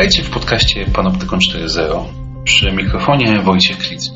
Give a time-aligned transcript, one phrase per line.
[0.00, 2.04] Witajcie w podcaście Panoptykon 4.0
[2.44, 4.10] przy mikrofonie Wojciech Klic.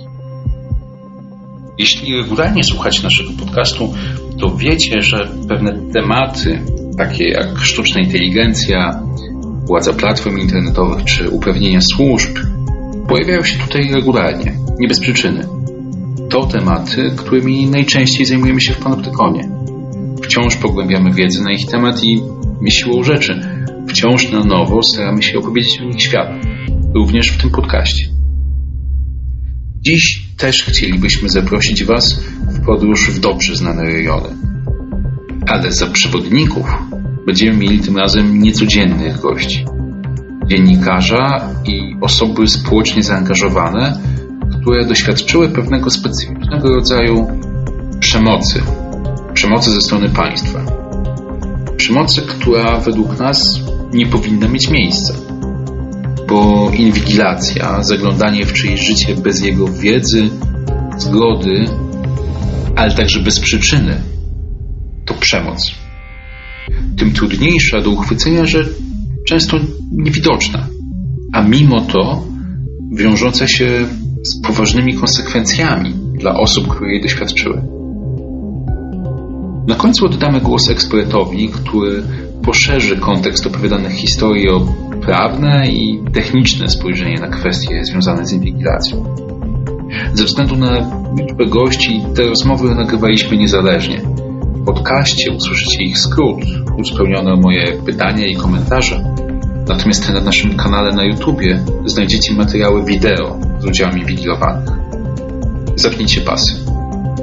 [1.78, 3.94] Jeśli regularnie słuchacie naszego podcastu,
[4.40, 6.62] to wiecie, że pewne tematy,
[6.98, 9.02] takie jak sztuczna inteligencja,
[9.66, 12.38] władza platform internetowych czy uprawnienia służb,
[13.08, 15.46] pojawiają się tutaj regularnie, nie bez przyczyny.
[16.30, 19.48] To tematy, którymi najczęściej zajmujemy się w Panoptykonie.
[20.22, 22.20] Wciąż pogłębiamy wiedzę na ich temat i
[22.70, 26.48] siłą rzeczy wciąż na nowo staramy się opowiedzieć o nich światu,
[26.94, 28.08] również w tym podcaście.
[29.80, 34.28] Dziś też chcielibyśmy zaprosić Was w podróż w dobrze znane rejony.
[35.46, 36.66] Ale za przewodników
[37.26, 39.64] będziemy mieli tym razem niecodziennych gości.
[40.46, 44.00] Dziennikarza i osoby społecznie zaangażowane,
[44.60, 47.26] które doświadczyły pewnego specyficznego rodzaju
[48.00, 48.62] przemocy.
[49.34, 50.83] Przemocy ze strony państwa.
[51.84, 53.60] Przemocy, która według nas
[53.92, 55.14] nie powinna mieć miejsca.
[56.28, 60.28] Bo inwigilacja, zaglądanie w czyjeś życie bez jego wiedzy,
[60.98, 61.64] zgody,
[62.76, 64.00] ale także bez przyczyny,
[65.04, 65.70] to przemoc.
[66.98, 68.64] Tym trudniejsza do uchwycenia, że
[69.28, 69.56] często
[69.92, 70.66] niewidoczna,
[71.32, 72.24] a mimo to
[72.96, 73.86] wiążąca się
[74.22, 77.73] z poważnymi konsekwencjami dla osób, które jej doświadczyły.
[79.66, 82.02] Na końcu oddamy głos ekspertowi, który
[82.42, 84.60] poszerzy kontekst opowiadanych historii o
[85.02, 89.16] prawne i techniczne spojrzenie na kwestie związane z inwigilacją.
[90.14, 94.00] Ze względu na liczbę gości te rozmowy nagrywaliśmy niezależnie.
[94.54, 96.44] W podcaście usłyszycie ich skrót,
[96.78, 99.14] uzupełniony o moje pytania i komentarze.
[99.68, 104.70] Natomiast na naszym kanale na YouTubie znajdziecie materiały wideo z udziałem inwigilowanych.
[105.76, 106.54] Zapnijcie pasy.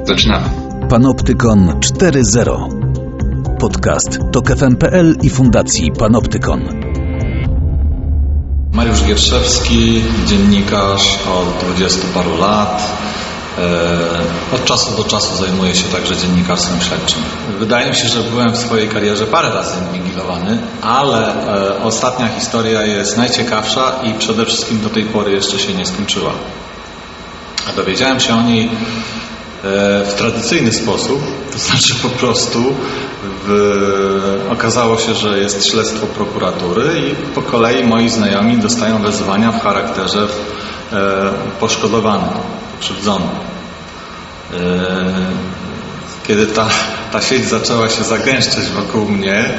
[0.04, 0.71] Zaczynamy.
[0.92, 6.60] Panoptykon 4.0 Podcast to KFM.pl i Fundacji Panoptykon.
[8.72, 12.82] Mariusz Gierszewski, dziennikarz od 20 paru lat.
[13.58, 17.22] E, od czasu do czasu zajmuję się także dziennikarstwem śledczym.
[17.58, 22.82] Wydaje mi się, że byłem w swojej karierze parę razy inwigilowany, ale e, ostatnia historia
[22.82, 26.32] jest najciekawsza i przede wszystkim do tej pory jeszcze się nie skończyła.
[27.76, 28.70] Dowiedziałem się o niej
[30.04, 31.20] w tradycyjny sposób,
[31.52, 32.74] to znaczy po prostu
[33.46, 39.62] w, okazało się, że jest śledztwo prokuratury i po kolei moi znajomi dostają wezwania w
[39.62, 40.26] charakterze
[40.92, 42.30] e, poszkodowanym,
[42.72, 43.28] pokrzywdzonym.
[44.52, 44.56] E,
[46.26, 46.68] kiedy ta,
[47.12, 49.50] ta sieć zaczęła się zagęszczać wokół mnie,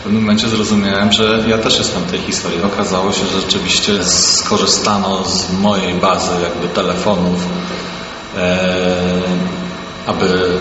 [0.00, 2.62] w pewnym momencie zrozumiałem, że ja też jestem w tej historii.
[2.62, 8.01] Okazało się, że rzeczywiście skorzystano z mojej bazy jakby telefonów E,
[10.06, 10.58] aby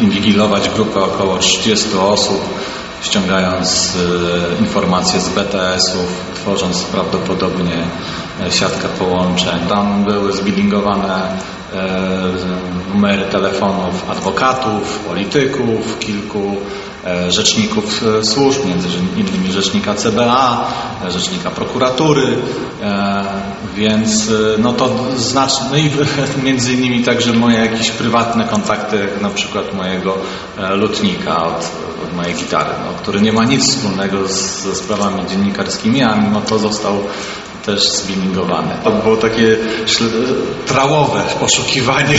[0.00, 2.40] inwigilować grupę około 30 osób,
[3.02, 7.84] ściągając e, informacje z BTS-ów, tworząc prawdopodobnie
[8.46, 9.58] e, siatkę połączeń.
[9.68, 11.22] Tam były zbilingowane
[12.94, 16.56] numery telefonów adwokatów, polityków, kilku
[17.04, 20.66] E, rzeczników e, służb, między innymi rzecznika CBA,
[21.04, 22.22] e, rzecznika prokuratury,
[23.76, 25.90] więc no to znacznie, no i
[26.46, 30.18] między innymi także moje jakieś prywatne kontakty, jak na przykład mojego
[30.74, 31.70] lutnika od,
[32.04, 36.40] od mojej gitary, no, który nie ma nic wspólnego z, ze sprawami dziennikarskimi, a mimo
[36.40, 36.98] to został
[37.64, 38.78] też zbilingowane.
[38.84, 39.56] To było takie
[40.66, 42.18] trałowe poszukiwanie,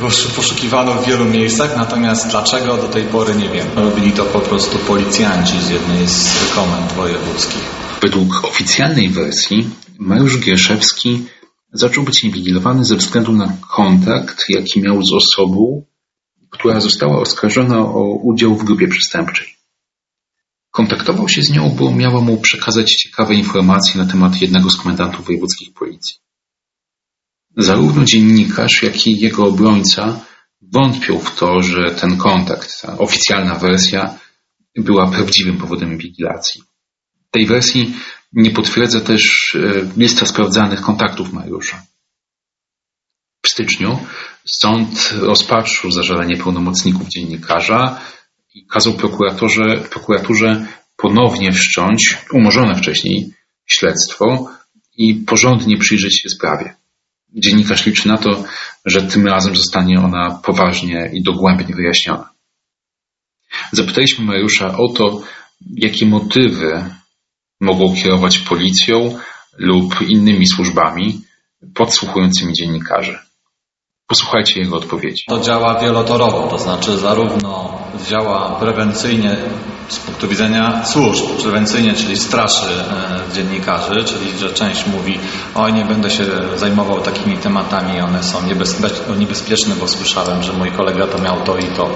[0.36, 3.66] poszukiwano w wielu miejscach, natomiast dlaczego do tej pory nie wiem.
[3.76, 7.62] Robili to po prostu policjanci z jednej z komend wojewódzkich.
[8.02, 11.26] Według oficjalnej wersji Mariusz Gierszewski
[11.72, 15.84] zaczął być inwigilowany ze względu na kontakt, jaki miał z osobą,
[16.50, 19.46] która została oskarżona o udział w grupie przestępczej.
[20.70, 25.26] Kontaktował się z nią, bo miała mu przekazać ciekawe informacje na temat jednego z komendantów
[25.26, 26.16] wojewódzkich policji.
[27.56, 30.20] Zarówno dziennikarz, jak i jego obrońca
[30.62, 34.18] wątpią w to, że ten kontakt, ta oficjalna wersja
[34.76, 36.62] była prawdziwym powodem inwigilacji.
[37.30, 37.94] Tej wersji
[38.32, 41.82] nie potwierdza też e, lista sprawdzanych kontaktów Mariusza.
[43.42, 43.98] W styczniu
[44.44, 48.00] sąd rozpatrzył zażalenie pełnomocników dziennikarza
[48.54, 50.66] i kazał prokuraturze, prokuraturze
[50.96, 53.30] ponownie wszcząć umorzone wcześniej
[53.66, 54.50] śledztwo
[54.96, 56.74] i porządnie przyjrzeć się sprawie.
[57.34, 58.44] Dziennikarz liczy na to,
[58.84, 62.30] że tym razem zostanie ona poważnie i dogłębnie wyjaśniona.
[63.72, 65.22] Zapytaliśmy Mariusza o to,
[65.76, 66.84] jakie motywy
[67.60, 69.18] mogą kierować policją
[69.58, 71.20] lub innymi służbami
[71.74, 73.18] podsłuchującymi dziennikarzy.
[74.06, 75.22] Posłuchajcie jego odpowiedzi.
[75.28, 77.78] To działa wielotorowo, to znaczy zarówno
[78.08, 79.36] działa prewencyjnie
[79.88, 85.18] z punktu widzenia służb, prewencyjnie, czyli straszy e, dziennikarzy, czyli że część mówi,
[85.54, 86.24] oj nie będę się
[86.56, 88.38] zajmował takimi tematami, one są
[89.18, 91.90] niebezpieczne, bo słyszałem, że mój kolega to miał to i to,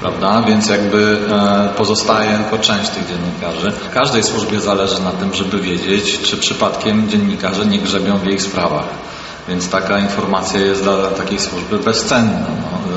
[0.00, 0.42] prawda?
[0.42, 3.72] Więc jakby e, pozostaje tylko część tych dziennikarzy.
[3.94, 8.88] Każdej służbie zależy na tym, żeby wiedzieć, czy przypadkiem dziennikarze nie grzebią w jej sprawach.
[9.48, 12.46] Więc taka informacja jest dla takiej służby bezcenna.
[12.48, 12.95] No.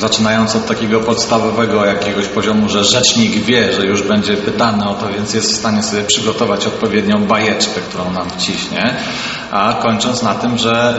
[0.00, 5.08] Zaczynając od takiego podstawowego jakiegoś poziomu, że rzecznik wie, że już będzie pytany o to,
[5.08, 8.96] więc jest w stanie sobie przygotować odpowiednią bajeczkę, którą nam wciśnie,
[9.50, 10.94] a kończąc na tym, że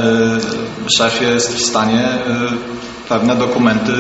[0.87, 3.91] y, szef jest w stanie y, pewne dokumenty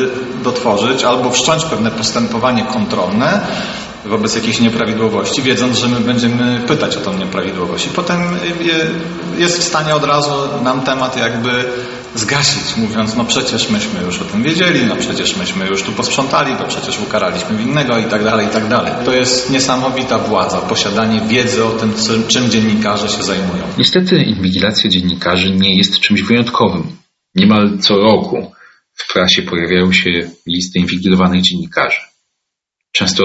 [0.43, 3.41] dotworzyć albo wszcząć pewne postępowanie kontrolne,
[4.05, 7.85] wobec jakichś nieprawidłowości, wiedząc, że my będziemy pytać o tą nieprawidłowość.
[7.85, 8.21] I potem
[9.37, 10.31] jest w stanie od razu
[10.63, 11.65] nam temat jakby
[12.15, 16.55] zgasić, mówiąc, no przecież myśmy już o tym wiedzieli, no przecież myśmy już tu posprzątali,
[16.55, 18.93] to przecież ukaraliśmy winnego i tak dalej, i tak dalej.
[19.05, 21.93] To jest niesamowita władza, posiadanie wiedzy o tym,
[22.27, 23.63] czym dziennikarze się zajmują.
[23.77, 26.83] Niestety inwigilacja dziennikarzy nie jest czymś wyjątkowym.
[27.35, 28.51] Niemal co roku
[28.93, 30.09] w prasie pojawiają się
[30.47, 32.01] listy inwigilowanych dziennikarzy.
[32.91, 33.23] Często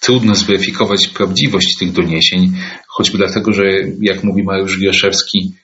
[0.00, 2.52] trudno zweryfikować prawdziwość tych doniesień,
[2.88, 3.62] choćby dlatego, że,
[4.00, 5.54] jak mówi Mariusz Gierszewski,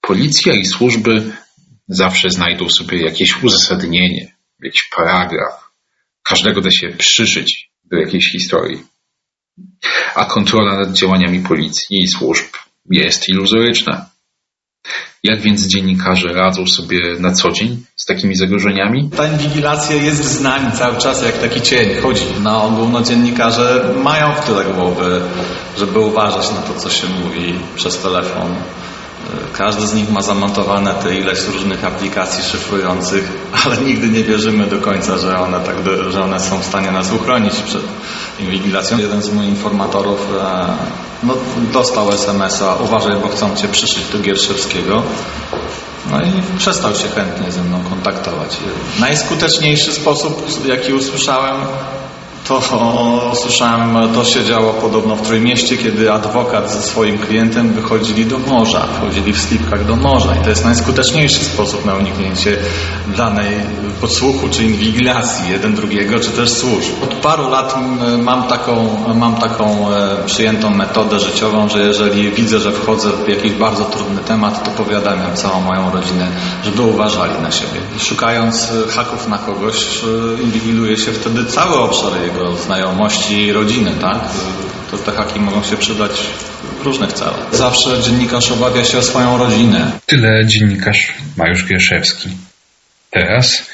[0.00, 1.32] policja i służby
[1.88, 5.70] zawsze znajdą sobie jakieś uzasadnienie, jakiś paragraf.
[6.22, 8.82] Każdego da się przyszyć do jakiejś historii.
[10.14, 12.46] A kontrola nad działaniami policji i służb
[12.90, 14.06] jest iluzoryczna.
[15.24, 19.10] Jak więc dziennikarze radzą sobie na co dzień z takimi zagrożeniami?
[19.16, 22.24] Ta inwigilacja jest z nami cały czas jak taki cień chodzi.
[22.40, 25.20] Na ogół no, dziennikarze mają w tyle głowy,
[25.78, 28.54] żeby uważać na to, co się mówi przez telefon.
[29.52, 33.32] Każdy z nich ma zamontowane te ileś różnych aplikacji szyfrujących,
[33.64, 35.76] ale nigdy nie wierzymy do końca, że one, tak,
[36.10, 37.82] że one są w stanie nas uchronić przed
[38.40, 38.98] inwigilacją.
[38.98, 40.66] Jeden z moich informatorów e,
[41.22, 41.34] no,
[41.72, 45.02] dostał SMS-a, uważaj, bo chcą cię przyszyć do Gierszewskiego.
[46.10, 48.56] No i przestał się chętnie ze mną kontaktować.
[49.00, 51.56] Najskuteczniejszy sposób, jaki usłyszałem,
[52.48, 58.38] to słyszałem, to się działo podobno w Trójmieście, kiedy adwokat ze swoim klientem wychodzili do
[58.38, 62.56] morza, wchodzili w slipkach do morza i to jest najskuteczniejszy sposób na uniknięcie
[63.16, 63.48] danej
[64.00, 67.02] podsłuchu czy inwigilacji jeden drugiego, czy też służb.
[67.02, 67.74] Od paru lat
[68.18, 73.52] mam taką, mam taką e, przyjętą metodę życiową, że jeżeli widzę, że wchodzę w jakiś
[73.52, 76.28] bardzo trudny temat, to powiadamiam całą moją rodzinę,
[76.64, 77.80] żeby uważali na siebie.
[77.98, 84.18] Szukając haków na kogoś, e, inwigiluje się wtedy cały obszar jego jego znajomości rodziny, tak?
[84.90, 86.10] To te haki mogą się przydać
[86.80, 87.46] w różnych celach.
[87.52, 89.90] Zawsze dziennikarz obawia się o swoją rodzinę.
[90.06, 92.28] Tyle dziennikarz Mariusz Gierszewski.
[93.10, 93.66] Teraz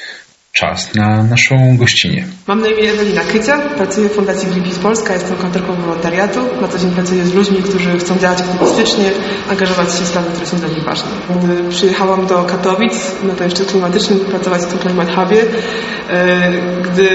[0.59, 2.23] czas na naszą gościnę.
[2.47, 6.39] Mam na imię Ewelina Kycia, pracuję w Fundacji Greenpeace Polska, jestem kantorką wolontariatu.
[6.61, 9.05] Na co dzień pracuję z ludźmi, którzy chcą działać aktywistycznie,
[9.49, 11.09] angażować się w sprawy, które są dla nich ważne.
[11.43, 15.41] Gdy przyjechałam do Katowic na ten szczyt klimatyczny, pracować w tym Climate Hubie,
[16.09, 16.51] e,
[16.81, 17.09] gdy,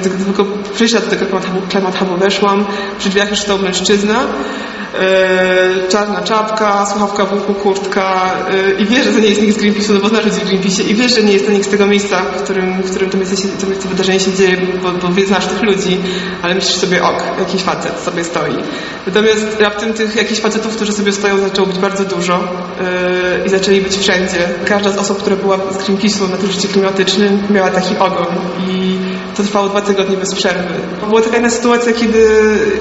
[0.00, 0.44] gdy, tylko
[0.74, 1.26] przyjścia do tego
[1.70, 2.66] Climate Hubu weszłam,
[2.98, 4.26] przy drzwiach już stał mężczyzna,
[5.88, 9.62] czarna czapka, słuchawka w uchu, kurtka e, i wiesz, że to nie jest nikt z
[9.62, 11.70] Greenpeace'u, no bo znasz ludzi w Greenpeace'ie i wiesz, że nie jest to nikt z
[11.70, 15.08] tego miejsca, w którym, w którym to, miejsce się, to, to wydarzenie się dzieje, bo,
[15.08, 15.98] bo znasz tych ludzi,
[16.42, 18.54] ale myślisz sobie, ok, jakiś facet sobie stoi.
[19.06, 23.80] Natomiast raptem tych jakichś facetów, którzy sobie stoją, zaczęło być bardzo dużo yy, i zaczęli
[23.80, 24.48] być wszędzie.
[24.64, 28.26] Każda z osób, która była z Greenpeace'u na życie klimatycznym miała taki ogon
[28.68, 28.79] i
[29.36, 30.74] to trwało dwa tygodnie bez przerwy.
[31.08, 32.28] Była taka jedna sytuacja, kiedy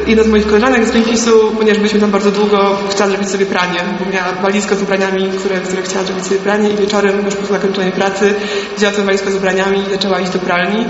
[0.08, 3.80] jedna z moich koleżanek z Greenpeace'u, ponieważ byliśmy tam bardzo długo, chciała zrobić sobie pranie,
[4.00, 7.46] bo miała walizkę z ubraniami, które, które chciała zrobić sobie pranie i wieczorem, już po
[7.46, 8.34] zakończeniu pracy,
[8.78, 10.86] wzięła tę walizkę z ubraniami i zaczęła iść do pralni.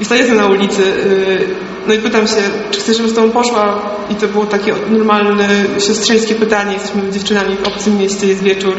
[0.00, 1.46] I stoję na ulicy, y,
[1.86, 3.82] no i pytam się, czy chcesz, żebym z tobą poszła?
[4.10, 6.72] I to było takie normalne, siostrzeńskie pytanie.
[6.72, 8.74] Jesteśmy dziewczynami w obcym mieście, jest wieczór.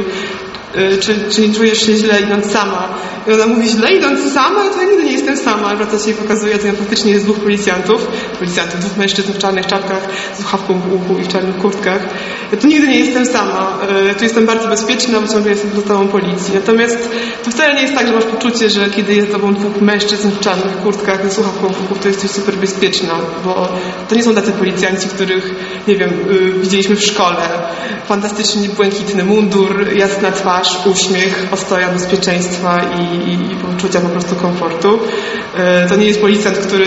[0.77, 2.87] Y, czy, czy czujesz się źle idąc sama?
[3.27, 4.69] I ona mówi, źle idąc sama?
[4.69, 5.75] To ja nigdy nie jestem sama.
[5.75, 8.07] Wraca się i pokazuje, to faktycznie jest dwóch policjantów,
[8.39, 12.01] policjantów, dwóch mężczyzn w czarnych czapkach, z słuchawką w uchu i w czarnych kurtkach.
[12.51, 13.77] Ja tu nigdy nie jestem sama.
[14.11, 16.53] Y, tu jestem bardzo bezpieczna, bo ciągle jestem tobą policji.
[16.53, 17.09] Natomiast
[17.43, 20.39] to wcale nie jest tak, że masz poczucie, że kiedy jest tobą dwóch mężczyzn w
[20.39, 23.13] czarnych kurtkach, z słuchawką w uchu, to jesteś super bezpieczna,
[23.45, 23.67] bo
[24.09, 25.55] to nie są tacy policjanci, których,
[25.87, 27.49] nie wiem, y, widzieliśmy w szkole.
[28.05, 34.99] Fantastycznie błękitny mundur, jasna twarz, uśmiech, ostoja bezpieczeństwa i, i, i poczucia po prostu komfortu.
[35.55, 36.85] E, to nie jest policjant, który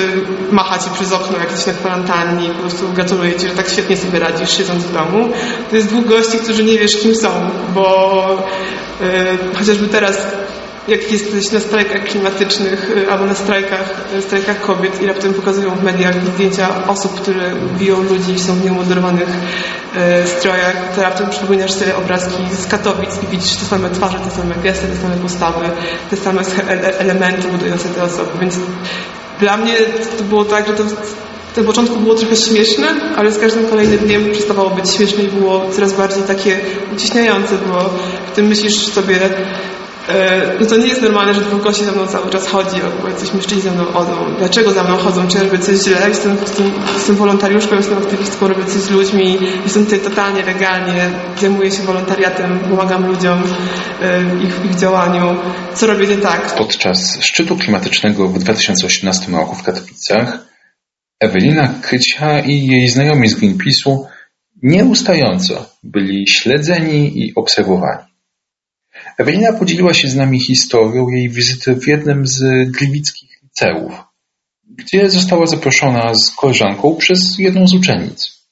[0.50, 3.68] macha ci przez okno, jak jesteś na kwarantannie i po prostu gratuluje ci, że tak
[3.68, 5.28] świetnie sobie radzisz, siedząc w domu.
[5.70, 7.28] To jest dwóch gości, którzy nie wiesz, kim są,
[7.74, 8.48] bo
[9.00, 10.16] e, chociażby teraz
[10.88, 15.70] jak jesteś na strajkach klimatycznych y, albo na strajkach, y, strajkach kobiet i raptem pokazują
[15.70, 21.30] w mediach zdjęcia osób, które biją ludzi i są w nieumoderowanych y, strojach, to raptem
[21.30, 25.16] przypominasz sobie obrazki z Katowic i widzisz te same twarze, te same gesty, te same
[25.16, 25.70] postawy,
[26.10, 26.42] te same
[26.98, 28.30] elementy budujące te osoby.
[28.40, 28.54] Więc
[29.40, 29.74] dla mnie
[30.18, 30.84] to było tak, że to
[31.56, 35.70] na początku było trochę śmieszne, ale z każdym kolejnym dniem przestawało być śmieszne i było
[35.70, 36.60] coraz bardziej takie
[36.92, 37.90] uciśniające, bo
[38.32, 39.28] w tym myślisz sobie, e,
[40.60, 43.34] no to nie jest normalne, że dwóch gości za mną cały czas chodzi, albo jacyś
[43.34, 44.34] mężczyźni za mną chodzą.
[44.38, 45.28] Dlaczego za mną chodzą?
[45.28, 46.08] Czy robię coś źle?
[46.08, 51.10] Jestem, jestem, jestem wolontariuszką, jestem aktywistką, robię coś z ludźmi, jestem tutaj totalnie legalnie,
[51.40, 53.42] zajmuję się wolontariatem, pomagam ludziom
[54.00, 55.36] e, w ich, w ich działaniu.
[55.74, 56.54] Co robię nie tak?
[56.54, 60.38] Podczas szczytu klimatycznego w 2018 roku w Katowicach
[61.20, 64.04] Ewelina Krycia i jej znajomi z Greenpeace'u
[64.62, 68.07] nieustająco byli śledzeni i obserwowani.
[69.18, 73.92] Ewelina podzieliła się z nami historią jej wizyty w jednym z gliwickich liceów,
[74.70, 78.48] gdzie została zaproszona z koleżanką przez jedną z uczennic.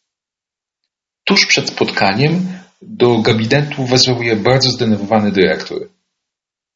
[1.24, 2.46] Tuż przed spotkaniem
[2.82, 5.88] do gabinetu wezwał je bardzo zdenerwowany dyrektor.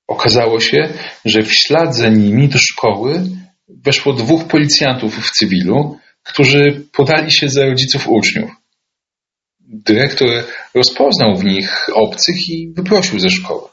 [0.09, 0.93] Okazało się,
[1.25, 3.23] że w ślad za nimi do szkoły
[3.69, 8.51] weszło dwóch policjantów w cywilu, którzy podali się za rodziców uczniów.
[9.61, 10.29] Dyrektor
[10.75, 13.70] rozpoznał w nich obcych i wyprosił ze szkoły.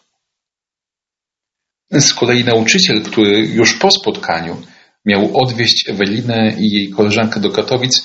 [1.92, 4.62] Z kolei nauczyciel, który już po spotkaniu
[5.06, 8.04] miał odwieźć Ewelinę i jej koleżankę do Katowic,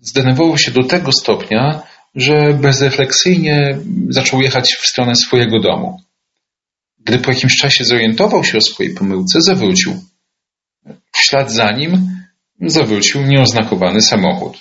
[0.00, 1.82] zdenerwował się do tego stopnia,
[2.14, 6.00] że bezrefleksyjnie zaczął jechać w stronę swojego domu.
[6.98, 10.02] Gdy po jakimś czasie zorientował się o swojej pomyłce, zawrócił.
[11.12, 12.08] W ślad za nim
[12.60, 14.56] zawrócił nieoznakowany samochód,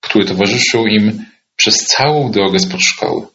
[0.00, 1.24] który towarzyszył im
[1.56, 3.26] przez całą drogę spod szkoły.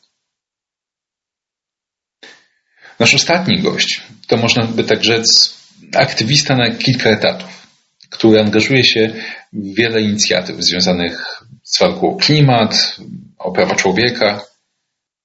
[2.99, 5.57] Nasz ostatni gość to można by tak rzec
[5.95, 7.67] aktywista na kilka etatów,
[8.09, 9.09] który angażuje się
[9.53, 12.97] w wiele inicjatyw związanych z walką o klimat,
[13.39, 14.41] o prawa człowieka.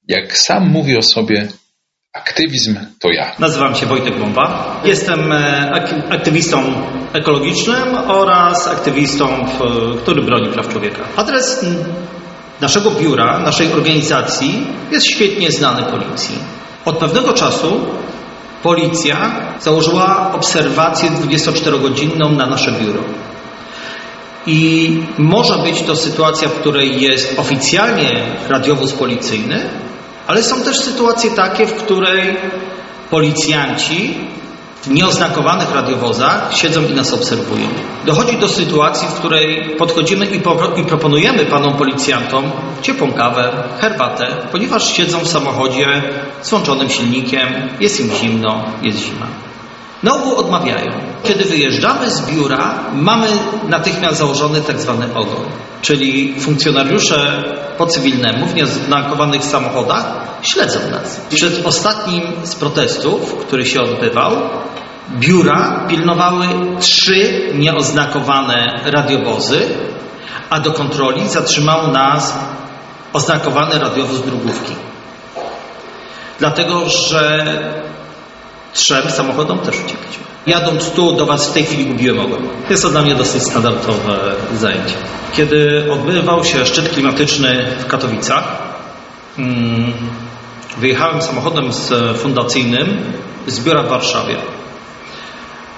[0.09, 1.49] Jak sam mówi o sobie,
[2.13, 3.33] Aktywizm to ja.
[3.39, 4.81] Nazywam się Wojtek Bomba.
[4.85, 5.71] Jestem e,
[6.11, 6.63] aktywistą
[7.13, 9.47] ekologicznym oraz aktywistą,
[10.03, 11.03] który broni praw człowieka.
[11.17, 11.67] Adres
[12.61, 16.39] naszego biura, naszej organizacji jest świetnie znany policji.
[16.89, 17.81] Od pewnego czasu
[18.63, 19.31] policja
[19.61, 23.01] założyła obserwację 24-godzinną na nasze biuro.
[24.47, 29.71] I może być to sytuacja, w której jest oficjalnie radiowóz policyjny,
[30.27, 32.37] ale są też sytuacje takie, w której
[33.11, 34.15] policjanci
[34.91, 37.69] nieoznakowanych radiowozach siedzą i nas obserwują.
[38.07, 40.37] Dochodzi do sytuacji, w której podchodzimy i,
[40.81, 42.51] i proponujemy panom policjantom
[42.83, 46.03] ciepłą kawę, herbatę, ponieważ siedzą w samochodzie
[46.43, 47.49] z włączonym silnikiem,
[47.81, 49.48] jest im zimno, jest zima.
[50.03, 50.93] Na ogół odmawiają.
[51.25, 53.27] Kiedy wyjeżdżamy z biura, mamy
[53.69, 55.45] natychmiast założony tak zwany ogon,
[55.83, 57.45] czyli funkcjonariusze
[57.79, 60.05] po cywilnemu w nieznakowanych samochodach
[60.43, 61.21] śledzą nas.
[61.31, 64.33] Przed ostatnim z protestów, który się odbywał,
[65.11, 66.47] biura pilnowały
[66.81, 69.61] trzy nieoznakowane radiowozy,
[70.51, 72.39] a do kontroli zatrzymał nas
[73.13, 74.73] oznakowany radiowóz drugówki.
[76.39, 77.45] Dlatego, że
[78.79, 80.25] trzem samochodom też uciekliśmy.
[80.47, 82.49] Jadąc tu do Was w tej chwili gubiłem ogon.
[82.71, 84.95] Jest to dla mnie dosyć standardowe zajęcie.
[85.33, 88.45] Kiedy odbywał się szczyt klimatyczny w Katowicach,
[89.39, 89.93] mm,
[90.79, 91.71] wyjechałem samochodem
[92.17, 93.13] fundacyjnym
[93.47, 94.37] z biura w Warszawie.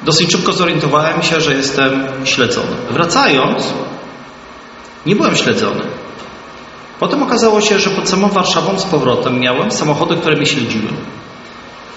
[0.02, 2.76] Dosyć szybko zorientowałem się, że jestem śledzony.
[2.90, 3.74] Wracając,
[5.06, 5.82] nie byłem śledzony.
[7.00, 10.88] Potem okazało się, że pod samą Warszawą z powrotem miałem samochody, które mnie śledziły.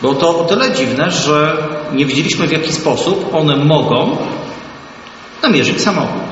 [0.01, 1.57] Było to o tyle dziwne, że
[1.93, 4.17] nie wiedzieliśmy w jaki sposób one mogą
[5.43, 6.23] namierzyć samochód.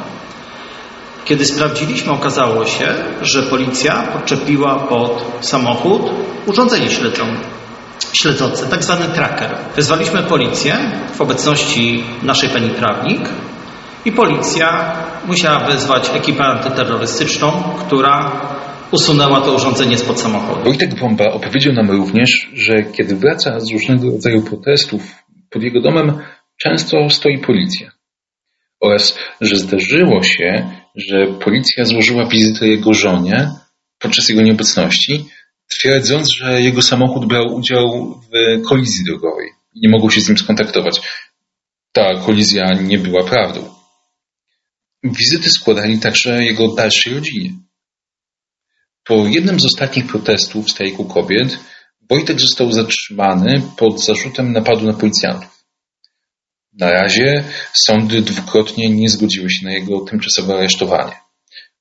[1.25, 6.01] Kiedy sprawdziliśmy, okazało się, że policja podczepiła pod samochód
[6.45, 6.87] urządzenie
[8.13, 9.57] śledzące, tak zwany tracker.
[9.75, 10.77] Wezwaliśmy policję
[11.15, 13.29] w obecności naszej pani prawnik
[14.05, 14.93] i policja
[15.27, 18.31] musiała wezwać ekipę antyterrorystyczną, która
[18.91, 20.63] usunęła to urządzenie spod samochodu.
[20.63, 25.15] Wojtek Bomba opowiedział nam również, że kiedy wraca z różnego rodzaju protestów,
[25.49, 26.19] pod jego domem
[26.57, 27.91] często stoi policja.
[28.79, 33.49] Oraz, że zdarzyło się, że policja złożyła wizytę jego żonie
[33.99, 35.25] podczas jego nieobecności,
[35.67, 40.37] twierdząc, że jego samochód brał udział w kolizji drogowej i nie mogą się z nim
[40.37, 41.01] skontaktować.
[41.91, 43.69] Ta kolizja nie była prawdą.
[45.03, 47.49] Wizyty składali także jego dalszej rodzinie.
[49.03, 51.57] Po jednym z ostatnich protestów strajku kobiet
[52.09, 55.65] Wojtek został zatrzymany pod zarzutem napadu na policjantów.
[56.73, 57.43] Na razie
[57.73, 61.15] sądy dwukrotnie nie zgodziły się na jego tymczasowe aresztowanie.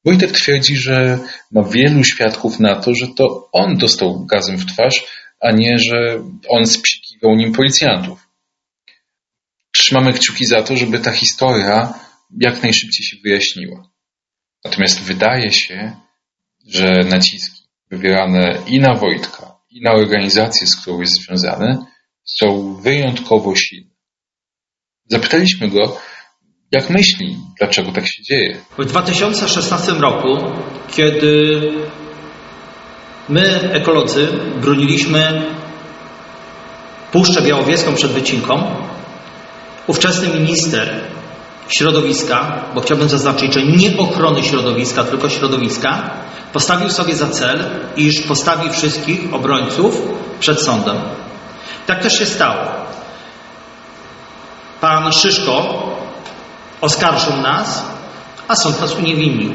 [0.04, 1.18] Wojtek twierdzi, że
[1.52, 5.04] ma wielu świadków na to, że to on dostał gazem w twarz,
[5.40, 8.28] a nie, że on spsikiwał nim policjantów.
[9.72, 11.94] Trzymamy kciuki za to, żeby ta historia
[12.40, 13.90] jak najszybciej się wyjaśniła.
[14.64, 15.96] Natomiast wydaje się,
[16.66, 21.78] że naciski wywierane i na Wojtka, i na organizację, z którą jest związany,
[22.24, 23.90] są wyjątkowo silne.
[25.06, 25.96] Zapytaliśmy go,
[26.72, 28.56] jak myśli, dlaczego tak się dzieje.
[28.78, 30.28] W 2016 roku,
[30.88, 31.60] kiedy
[33.28, 34.28] my, ekolodzy,
[34.60, 35.42] broniliśmy
[37.12, 38.76] Puszczę Białowieską przed wycinką,
[39.86, 41.00] ówczesny minister
[41.70, 46.10] środowiska, bo chciałbym zaznaczyć, że nie ochrony środowiska, tylko środowiska,
[46.52, 47.64] postawił sobie za cel,
[47.96, 50.02] iż postawi wszystkich obrońców
[50.40, 50.96] przed sądem.
[51.86, 52.62] Tak też się stało.
[54.80, 55.84] Pan Szyszko
[56.80, 57.84] oskarżył nas,
[58.48, 59.52] a sąd nas uniewinnił.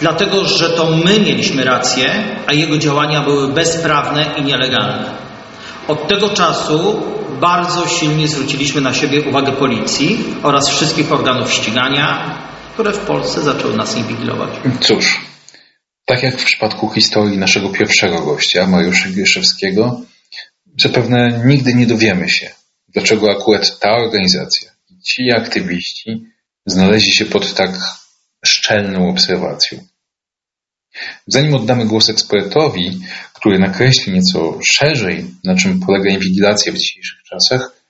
[0.00, 5.04] Dlatego, że to my mieliśmy rację, a jego działania były bezprawne i nielegalne.
[5.88, 7.02] Od tego czasu
[7.44, 12.38] bardzo silnie zwróciliśmy na siebie uwagę policji oraz wszystkich organów ścigania,
[12.74, 14.50] które w Polsce zaczęły nas inwigilować.
[14.80, 15.20] Cóż,
[16.04, 20.00] tak jak w przypadku historii naszego pierwszego gościa, Mariusza Gieszewskiego,
[20.80, 22.50] zapewne nigdy nie dowiemy się,
[22.88, 26.24] dlaczego akurat ta organizacja i ci aktywiści
[26.66, 27.70] znaleźli się pod tak
[28.44, 29.78] szczelną obserwacją.
[31.26, 33.00] Zanim oddamy głos ekspertowi,
[33.44, 37.82] który nakreśli nieco szerzej, na czym polega inwigilacja w dzisiejszych czasach,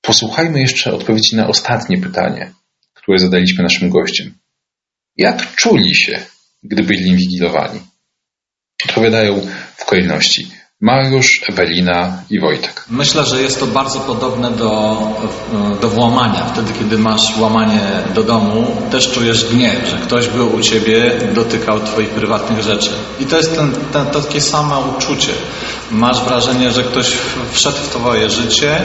[0.00, 2.52] posłuchajmy jeszcze odpowiedzi na ostatnie pytanie,
[2.94, 4.32] które zadaliśmy naszym gościom.
[5.16, 6.20] Jak czuli się,
[6.62, 7.80] gdy byli inwigilowani?
[8.84, 9.46] Odpowiadają
[9.76, 10.50] w kolejności
[10.84, 12.84] Mariusz, Ewelina i Wojtek.
[12.90, 14.98] Myślę, że jest to bardzo podobne do,
[15.80, 16.46] do włamania.
[16.52, 17.80] Wtedy, kiedy masz włamanie
[18.14, 22.90] do domu, też czujesz gniew, że ktoś był u ciebie, dotykał twoich prywatnych rzeczy.
[23.20, 25.32] I to jest ten, ten, to takie samo uczucie.
[25.90, 27.12] Masz wrażenie, że ktoś
[27.52, 28.80] wszedł w twoje życie,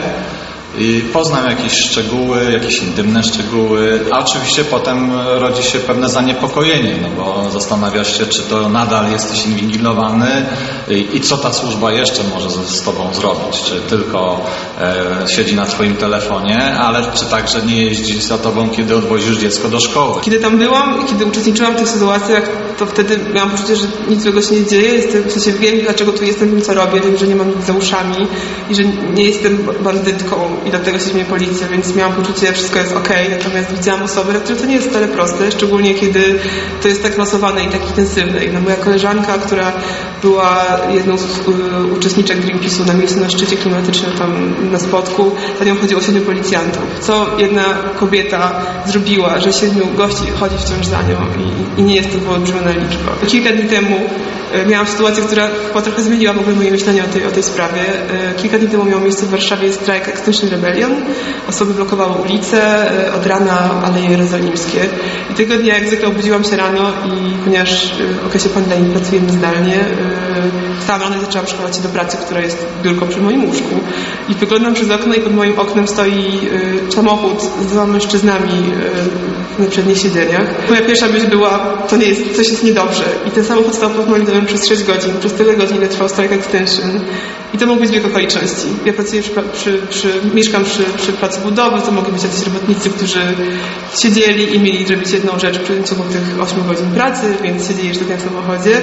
[0.80, 7.10] i poznam jakieś szczegóły, jakieś intymne szczegóły, a oczywiście potem rodzi się pewne zaniepokojenie, no
[7.10, 10.46] bo zastanawiasz się, czy to nadal jesteś inwigilowany
[10.88, 14.46] i, i co ta służba jeszcze może z, z tobą zrobić, czy tylko
[14.82, 19.70] e, siedzi na twoim telefonie, ale czy także nie jeździ za tobą, kiedy odwozisz dziecko
[19.70, 20.22] do szkoły.
[20.22, 22.44] Kiedy tam byłam i kiedy uczestniczyłam w tych sytuacjach,
[22.80, 26.12] to wtedy miałam poczucie, że nic złego się nie dzieje, jestem, w sensie wiem, dlaczego
[26.12, 28.28] tu jestem, wiem co robię, wiem, że nie mam nic za uszami
[28.70, 32.80] i że nie jestem bandytką i dlatego się mnie policja, więc miałam poczucie, że wszystko
[32.80, 36.40] jest ok, natomiast widziałam osoby, dla których to nie jest wcale proste, szczególnie kiedy
[36.82, 38.46] to jest tak masowane i tak intensywne.
[38.46, 39.72] I no, moja koleżanka, która
[40.22, 41.26] była jedną z
[41.98, 46.82] uczestniczek Greenpeace'u na miejscu na szczycie klimatycznym tam na spotku, za nią chodziło siedmiu policjantów.
[47.02, 47.64] Co jedna
[48.00, 48.52] kobieta
[48.86, 51.18] zrobiła, że siedmiu gości chodzi wciąż za nią
[51.78, 53.12] i, i nie jest to wyolbrzymiona liczba.
[53.28, 54.10] Kilka dni temu
[54.68, 57.82] miałam sytuację, która chyba trochę zmieniła w ogóle moje myślenie o tej, o tej sprawie.
[57.82, 60.92] Y, kilka dni temu miał miejsce w Warszawie strajk Extinction Rebellion.
[61.50, 64.80] Osoby blokowały ulice, od rana Aleje Jerozolimskie.
[65.32, 69.80] I tego dnia jak zwykle obudziłam się rano i ponieważ w okresie pandemii pracujemy zdalnie,
[70.80, 73.76] wstałam rano i zaczęłam się do pracy, która jest biurką przy moim łóżku.
[74.30, 76.50] I wyglądam przez okno i pod moim oknem stoi
[76.90, 78.64] samochód z dwoma mężczyznami
[79.60, 80.70] na przednich siedzeniach.
[80.70, 81.60] Moja pierwsza myśl była,
[81.90, 83.04] to nie jest, coś jest niedobrze.
[83.28, 86.10] I ten samochód stał pod moim domem przez 6 godzin, przez tyle godzin, ile trwał
[86.10, 87.00] strike extension.
[87.54, 88.68] I to mógł być zbieg okoliczności.
[88.86, 92.90] Ja pracuję przy, przy, przy, mieszkam przy, przy placu budowy, to mogli być jacyś robotnicy,
[92.90, 93.20] którzy
[94.02, 98.06] siedzieli i mieli zrobić jedną rzecz w ciągu tych 8 godzin pracy, więc siedzieli jeszcze
[98.18, 98.82] w samochodzie,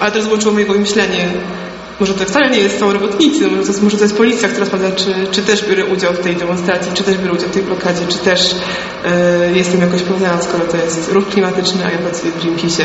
[0.00, 1.28] ale to rozłączyło mojego myślenie
[2.00, 4.66] może to wcale nie jest, są robotnicy, może to jest, może to jest policja, która
[4.66, 7.62] sprawdza, czy, czy też biorę udział w tej demonstracji, czy też biorę udział w tej
[7.62, 8.56] blokadzie, czy też y,
[9.54, 12.84] jestem jakoś powiązana, skoro to jest ruch klimatyczny, a ja pracuję w Greenpeace'ie.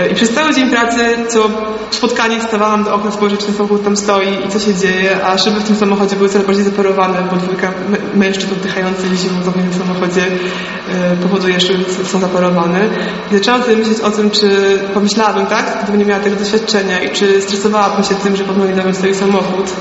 [0.00, 1.50] Y, I przez cały dzień pracy, co
[1.90, 5.64] spotkanie wstawałam do okna ten samochód tam stoi i co się dzieje, a szyby w
[5.64, 7.72] tym samochodzie były coraz bardziej zaparowane, bo dwójka
[8.14, 11.72] mężczyzn oddychających zimą w tym samochodzie y, powoduje, że
[12.04, 12.88] są zaparowane.
[13.32, 14.48] I zaczęłam sobie myśleć o tym, czy
[14.94, 18.94] pomyślałabym, tak, gdybym nie miała tego doświadczenia i czy stresowałabym się tym, że moim domem
[18.94, 19.72] stoi samochód.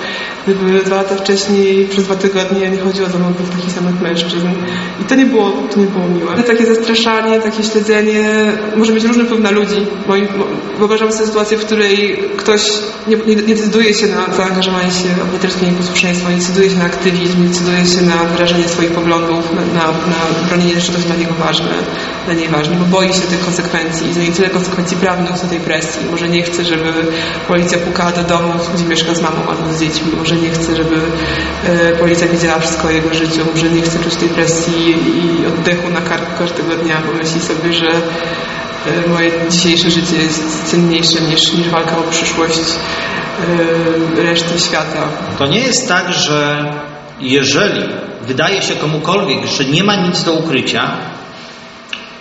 [0.47, 4.47] Gdyby dwa lata wcześniej przez dwa tygodnie nie chodziło za mną takich samych mężczyzn.
[5.01, 6.43] I to nie było, to nie było miłe.
[6.43, 9.75] Takie zastraszanie, takie śledzenie może mieć różny wpływ na ludzi.
[10.77, 12.61] Wyobrażam sobie sytuację, w której ktoś
[13.07, 17.43] nie, nie, nie decyduje się na zaangażowanie się obywatelskie nieposłuszeństwo, nie decyduje się na aktywizm,
[17.43, 21.15] nie decyduje się na wyrażenie swoich poglądów, na, na, na bronienie rzeczy, to jest dla
[21.15, 21.69] niego ważne,
[22.25, 24.07] dla niej ważne, bo boi się tych konsekwencji.
[24.11, 26.01] I nie tyle konsekwencji prawnych, co tej presji.
[26.11, 26.93] Może nie chce, żeby
[27.47, 28.44] policja pukała do domu
[28.75, 30.11] gdzie mieszka z mamą albo z dziećmi.
[30.17, 30.95] Może nie chce, żeby
[31.65, 33.41] e, policja widziała wszystko o jego życiu.
[33.55, 37.73] Może nie chce czuć tej presji i oddechu na karku każdego dnia, bo myśli sobie,
[37.73, 42.59] że e, moje dzisiejsze życie jest cenniejsze niż, niż walka o przyszłość
[44.19, 45.07] e, reszty świata.
[45.37, 46.71] To nie jest tak, że
[47.19, 47.83] jeżeli
[48.21, 50.91] wydaje się komukolwiek, że nie ma nic do ukrycia,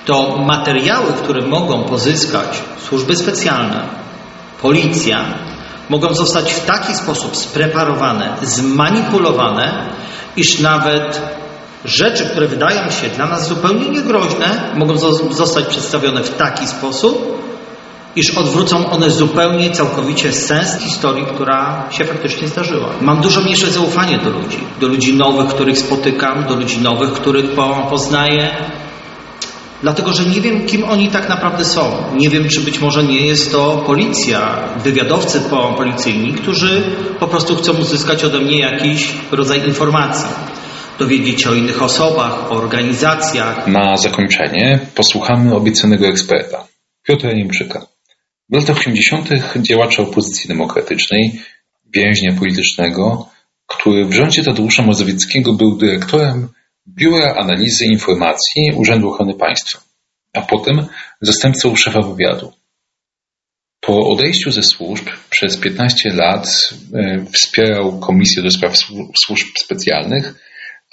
[0.05, 3.81] to materiały, które mogą pozyskać służby specjalne,
[4.63, 5.25] policja,
[5.91, 9.91] mogą zostać w taki sposób spreparowane, zmanipulowane,
[10.37, 11.23] iż nawet
[11.85, 14.99] rzeczy, które wydają się dla nas zupełnie niegroźne, mogą
[15.31, 17.45] zostać przedstawione w taki sposób,
[18.17, 22.89] iż odwrócą one zupełnie, całkowicie sens historii, która się faktycznie zdarzyła.
[23.01, 27.45] Mam dużo mniejsze zaufanie do ludzi, do ludzi nowych, których spotykam, do ludzi nowych, których
[27.91, 28.51] poznaję,
[29.85, 32.15] dlatego że nie wiem, kim oni tak naprawdę są.
[32.17, 35.41] Nie wiem, czy być może nie jest to policja, wywiadowcy
[35.77, 36.83] policyjni, którzy
[37.21, 40.27] po prostu chcą uzyskać ode mnie jakiś rodzaj informacji.
[40.99, 43.67] Dowiedzieć się o innych osobach, o organizacjach.
[43.67, 46.67] Na zakończenie posłuchamy obiecanego eksperta,
[47.03, 47.87] Piotra Niemczyka.
[48.51, 49.29] W latach 80.
[49.57, 51.41] działacza opozycji demokratycznej,
[51.95, 53.29] więźnia politycznego,
[53.67, 56.49] który w rządzie Tadeusza Mazowieckiego był dyrektorem
[56.89, 59.81] Biura Analizy Informacji Urzędu Ochrony Państwa,
[60.33, 60.87] a potem
[61.21, 62.53] zastępcą szefa wywiadu.
[63.81, 66.49] Po odejściu ze służb przez 15 lat
[66.95, 68.79] e, wspierał Komisję do Spraw
[69.25, 70.35] Służb Specjalnych,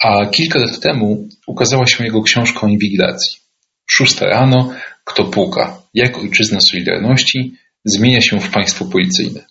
[0.00, 3.40] a kilka lat temu ukazała się jego książka o inwigilacji.
[3.86, 4.74] Szósta rano,
[5.04, 9.44] kto puka, jak ojczyzna Solidarności zmienia się w państwo policyjne.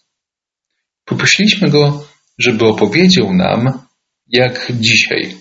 [1.06, 3.86] Poprosiliśmy go, żeby opowiedział nam,
[4.28, 5.36] jak dzisiaj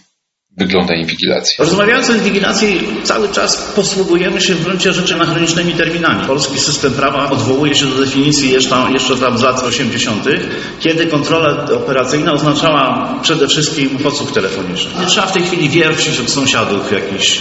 [0.56, 1.64] wygląda inwigilacja.
[1.64, 6.26] Rozmawiając o inwigilacji, cały czas posługujemy się w gruncie rzeczy anachronicznymi terminami.
[6.26, 10.24] Polski system prawa odwołuje się do definicji jeszcze, jeszcze tam z lat 80.,
[10.80, 14.90] kiedy kontrola operacyjna oznaczała przede wszystkim podsłuch telefoniczny.
[15.00, 17.40] Nie trzeba w tej chwili wiercić od sąsiadów jakichś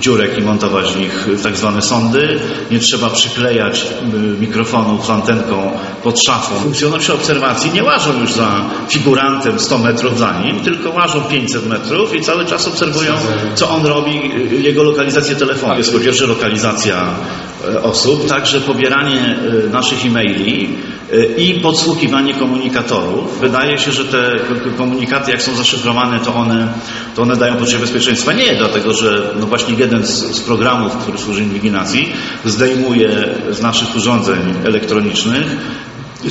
[0.00, 2.40] dziurek i montować w nich tak zwane sądy.
[2.70, 6.54] Nie trzeba przyklejać y, mikrofonów antenką pod szafą.
[6.54, 12.14] Funkcjonariusze obserwacji nie łażą już za figurantem 100 metrów za nim, tylko łażą 500 metrów
[12.14, 13.12] i cały czas obserwują,
[13.54, 15.78] co on robi, y, jego lokalizację telefonu.
[15.78, 17.06] Jest po pierwsze lokalizacja
[17.82, 19.36] osób, także pobieranie
[19.72, 20.68] naszych e-maili
[21.36, 23.40] i podsłuchiwanie komunikatorów.
[23.40, 24.32] Wydaje się, że te
[24.78, 26.68] komunikaty, jak są zaszyfrowane, to one,
[27.16, 28.32] to one dają poczucie bezpieczeństwa.
[28.32, 32.12] Nie, dlatego że no właśnie jeden z, z programów, który służy inwigilacji,
[32.44, 33.10] zdejmuje
[33.50, 35.56] z naszych urządzeń elektronicznych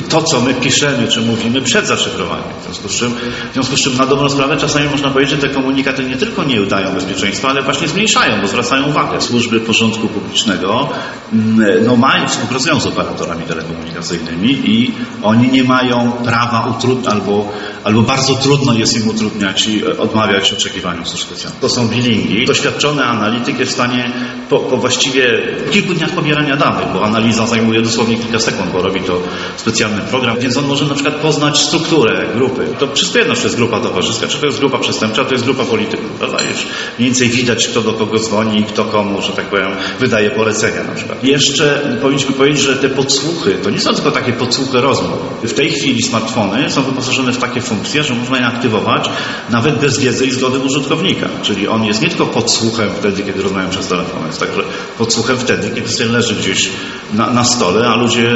[0.08, 2.44] to, co my piszemy czy mówimy przed zaszyfrowaniem.
[2.60, 3.14] W związku, z czym,
[3.50, 6.44] w związku z czym na dobrą sprawę czasami można powiedzieć, że te komunikaty nie tylko
[6.44, 9.20] nie dają bezpieczeństwa, ale właśnie zmniejszają, bo zwracają uwagę.
[9.20, 10.88] Służby porządku publicznego
[11.32, 17.52] mm, no, mają, współpracują z operatorami telekomunikacyjnymi i oni nie mają prawa utrudniać albo,
[17.84, 21.60] albo bardzo trudno jest im utrudniać i odmawiać oczekiwaniom służb specjalnych.
[21.60, 22.46] To są bilingi.
[22.46, 24.12] Doświadczony analityk jest w stanie
[24.50, 29.00] po, po właściwie kilku dniach pobierania danych, bo analiza zajmuje dosłownie kilka sekund, bo robi
[29.00, 29.22] to
[29.56, 32.68] specjalnie specjalny program, więc on może na przykład poznać strukturę grupy.
[32.78, 35.44] To wszystko jedno, czy to jest grupa towarzyska, czy to jest grupa przestępcza, to jest
[35.44, 36.38] grupa polityków, prawda?
[36.42, 36.66] Już
[36.98, 39.70] mniej więcej widać, kto do kogo dzwoni, kto komu, że tak powiem,
[40.00, 41.24] wydaje polecenia na przykład.
[41.24, 45.18] Jeszcze powinniśmy powiedzieć, że te podsłuchy, to nie są tylko takie podsłuchy rozmów.
[45.42, 49.10] W tej chwili smartfony są wyposażone w takie funkcje, że można je aktywować
[49.50, 51.28] nawet bez wiedzy i zgody użytkownika.
[51.42, 54.62] Czyli on jest nie tylko podsłuchem wtedy, kiedy rozmawiam przez telefon, jest także
[54.98, 56.70] podsłuchem wtedy, kiedy sobie leży gdzieś
[57.12, 58.30] na, na stole, a ludzie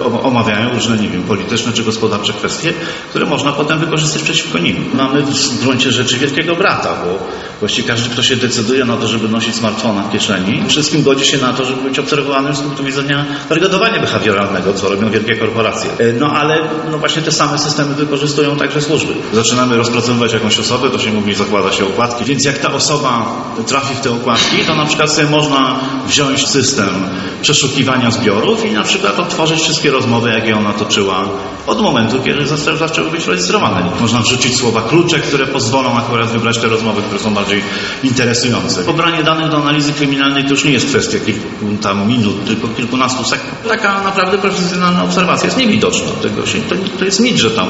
[0.00, 2.72] e, omawiają różne różne, nie wiem, polityczne czy gospodarcze kwestie,
[3.10, 4.84] które można potem wykorzystać przeciwko nim.
[4.94, 7.28] Mamy w gruncie rzeczy wielkiego brata, bo
[7.60, 11.38] właściwie każdy, kto się decyduje na to, żeby nosić smartfona w kieszeni, wszystkim godzi się
[11.38, 15.90] na to, żeby być obserwowanym z punktu widzenia targetowania behawioralnego, co robią wielkie korporacje.
[15.98, 16.58] E, no ale
[16.90, 19.12] no właśnie te same systemy wykorzystują także służby.
[19.32, 23.26] Zaczynamy rozpracowywać jakąś osobę, to się mówi, zakłada się okładki, więc jak ta osoba
[23.66, 26.88] trafi w te okładki, to na przykład sobie można wziąć system
[27.42, 31.28] przeszukiwania zbiorów i na przykład odtworzyć wszystkie rozmowy, jakie ona toczyła
[31.66, 32.46] od momentu, kiedy
[32.78, 33.90] zaczęły być rejestrowane.
[34.00, 37.62] Można wrzucić słowa klucze, które pozwolą akurat wybrać te rozmowy, które są bardziej
[38.04, 38.84] interesujące.
[38.84, 41.48] Pobranie danych do analizy kryminalnej to już nie jest kwestia kilku
[41.82, 43.68] tam minut, tylko kilkunastu sekund.
[43.68, 46.10] Taka naprawdę profesjonalna obserwacja jest niewidoczna.
[46.22, 47.68] Tego się, to, to jest nic, że tam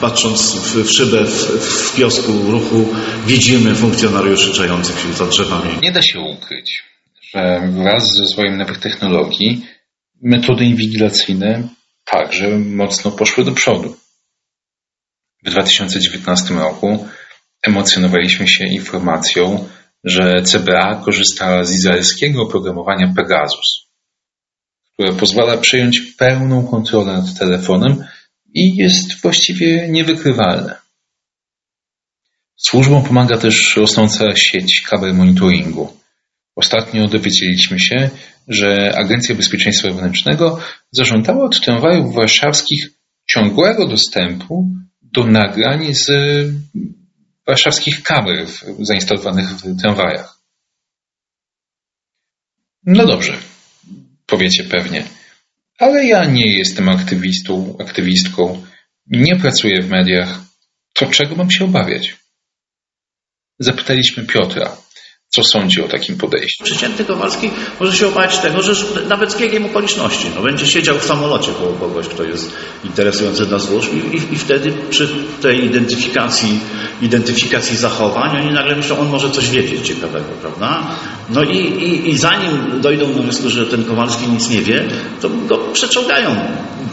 [0.00, 2.88] patrząc w, w szybę w, w ruchu
[3.26, 5.70] widzimy funkcjonariuszy czających się za drzewami.
[5.82, 6.82] Nie da się ukryć,
[7.34, 9.64] że wraz z rozwojem nowych technologii
[10.22, 11.68] metody inwigilacyjne
[12.04, 13.96] także mocno poszły do przodu.
[15.42, 17.08] W 2019 roku
[17.62, 19.68] emocjonowaliśmy się informacją,
[20.04, 23.86] że CBA korzysta z izraelskiego oprogramowania Pegasus,
[24.92, 28.04] które pozwala przejąć pełną kontrolę nad telefonem
[28.54, 30.76] i jest właściwie niewykrywalne.
[32.56, 35.96] Służbom pomaga też rosnąca sieć kamer monitoringu.
[36.56, 38.10] Ostatnio dowiedzieliśmy się,
[38.48, 42.90] że Agencja Bezpieczeństwa Wewnętrznego zażądała od tramwajów warszawskich
[43.30, 44.68] ciągłego dostępu
[45.02, 46.10] do nagrań z
[47.46, 48.46] warszawskich kamer
[48.78, 50.38] zainstalowanych w tramwajach.
[52.86, 53.38] No dobrze,
[54.26, 55.04] powiecie pewnie,
[55.78, 58.62] ale ja nie jestem aktywistą, aktywistką,
[59.06, 60.40] nie pracuję w mediach,
[60.92, 62.16] to czego mam się obawiać?
[63.58, 64.76] Zapytaliśmy Piotra,
[65.34, 66.64] co sądzi o takim podejściu?
[66.64, 68.74] Przeciętny Kowalski może się obawiać tego, że
[69.08, 72.52] nawet z biegiem okoliczności no, będzie siedział w samolocie koło kogoś, kto jest
[72.84, 75.08] interesujący dla służb i, i, i, wtedy przy
[75.42, 76.60] tej identyfikacji,
[77.02, 80.96] identyfikacji zachowań oni nagle myślą, on może coś wiedzieć ciekawego, prawda?
[81.30, 84.84] No i, i, i zanim dojdą do wniosku, że ten Kowalski nic nie wie,
[85.20, 86.36] to go przeczołgają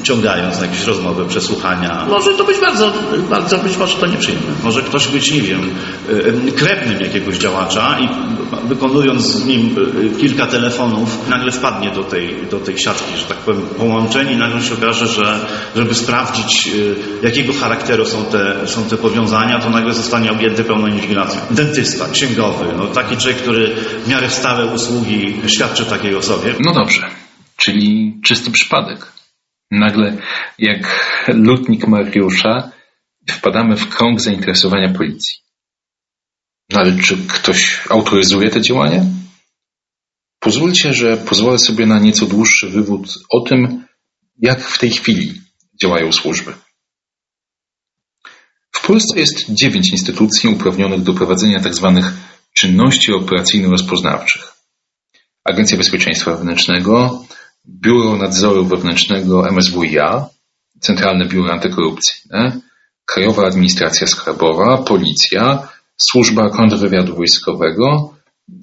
[0.03, 2.05] ciągając na jakieś rozmowy, przesłuchania.
[2.09, 2.93] Może to być bardzo,
[3.29, 4.51] bardzo być może to nieprzyjemne.
[4.63, 5.62] Może ktoś być, nie wiem,
[6.55, 8.09] krewnym jakiegoś działacza i
[8.67, 9.75] wykonując z nim
[10.19, 14.62] kilka telefonów, nagle wpadnie do tej, do tej siatki, że tak powiem, połączeń i nagle
[14.62, 15.39] się okaże, że
[15.75, 16.69] żeby sprawdzić,
[17.23, 21.41] jakiego charakteru są te, są te powiązania, to nagle zostanie objęty pełną inwigilacją.
[21.51, 26.55] Dentysta, księgowy, no taki człowiek, który w miarę stałe usługi świadczy takiej osobie.
[26.59, 27.01] No dobrze,
[27.55, 29.18] czyli czysty przypadek.
[29.71, 30.17] Nagle,
[30.58, 32.71] jak lutnik Mariusza,
[33.29, 35.38] wpadamy w krąg zainteresowania policji.
[36.69, 39.05] No ale czy ktoś autoryzuje te działania?
[40.39, 43.86] Pozwólcie, że pozwolę sobie na nieco dłuższy wywód o tym,
[44.38, 45.41] jak w tej chwili
[45.82, 46.53] działają służby.
[48.71, 52.01] W Polsce jest dziewięć instytucji uprawnionych do prowadzenia tzw.
[52.01, 52.13] Tak
[52.53, 54.53] czynności operacyjno-rozpoznawczych.
[55.43, 57.25] Agencja Bezpieczeństwa Wewnętrznego,
[57.67, 60.29] Biuro Nadzoru Wewnętrznego MSWiA,
[60.79, 62.61] Centralne Biuro Antykorupcyjne,
[63.05, 65.67] Krajowa Administracja Skarbowa, Policja,
[65.97, 68.13] Służba Kontrwywiadu Wojskowego,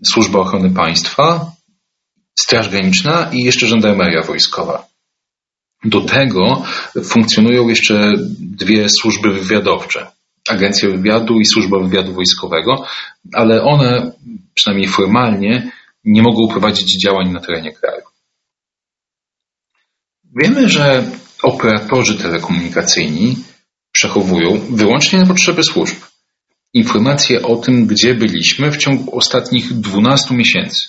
[0.04, 1.52] Służba Ochrony Państwa,
[2.38, 4.86] Straż Graniczna i jeszcze Żandarmeria Wojskowa.
[5.84, 6.62] Do tego
[7.04, 10.06] funkcjonują jeszcze dwie służby wywiadowcze.
[10.48, 12.86] Agencja Wywiadu i Służba Wywiadu Wojskowego,
[13.32, 14.12] ale one,
[14.54, 15.70] przynajmniej formalnie,
[16.04, 18.02] nie mogą prowadzić działań na terenie kraju.
[20.42, 21.10] Wiemy, że
[21.42, 23.36] operatorzy telekomunikacyjni
[23.92, 25.96] przechowują wyłącznie na potrzeby służb
[26.74, 30.88] informacje o tym, gdzie byliśmy w ciągu ostatnich 12 miesięcy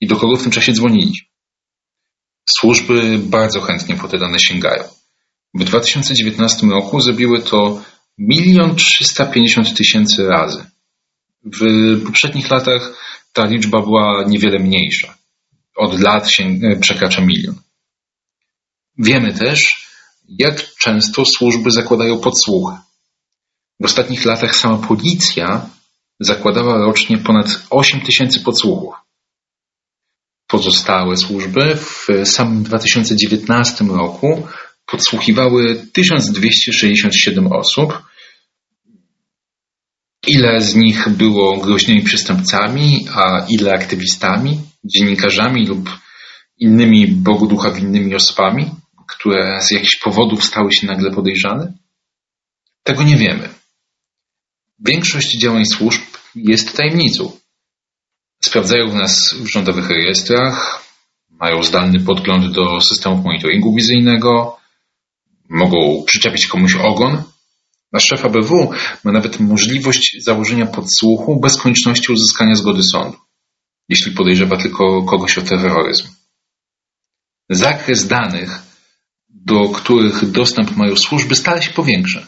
[0.00, 1.28] i do kogo w tym czasie dzwoniliśmy.
[2.50, 4.84] Służby bardzo chętnie po te dane sięgają.
[5.54, 7.82] W 2019 roku zrobiły to
[8.18, 10.64] 1 350 tysięcy razy.
[11.44, 11.60] W
[12.06, 12.92] poprzednich latach
[13.32, 15.14] ta liczba była niewiele mniejsza.
[15.76, 17.54] Od lat się przekracza milion.
[19.02, 19.86] Wiemy też,
[20.28, 22.76] jak często służby zakładają podsłuchy.
[23.80, 25.70] W ostatnich latach sama policja
[26.20, 28.94] zakładała rocznie ponad 8 tysięcy podsłuchów.
[30.46, 34.46] Pozostałe służby w samym 2019 roku
[34.86, 38.02] podsłuchiwały 1267 osób.
[40.26, 45.90] Ile z nich było groźnymi przestępcami, a ile aktywistami, dziennikarzami lub
[46.58, 48.70] innymi Bogu ducha winnymi osobami?
[49.20, 51.72] Które z jakichś powodów stały się nagle podejrzane?
[52.82, 53.48] Tego nie wiemy.
[54.78, 56.02] Większość działań służb
[56.34, 57.32] jest tajemnicą.
[58.42, 60.84] Sprawdzają nas w rządowych rejestrach,
[61.30, 64.58] mają zdalny podgląd do systemów monitoringu wizyjnego,
[65.48, 67.22] mogą przyczepić komuś ogon.
[67.92, 68.72] Nasz szef ABW
[69.04, 73.18] ma nawet możliwość założenia podsłuchu bez konieczności uzyskania zgody sądu,
[73.88, 76.08] jeśli podejrzewa tylko kogoś o terroryzm.
[77.48, 78.69] Zakres danych
[79.34, 82.26] do których dostęp mają służby, stale się powiększa.